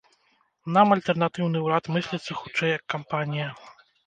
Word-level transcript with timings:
Нам 0.77 0.95
альтэрнатыўны 0.95 1.61
ўрад 1.67 1.91
мысліцца, 1.99 2.31
хутчэй, 2.39 2.73
як 2.77 2.83
кампанія. 2.97 3.47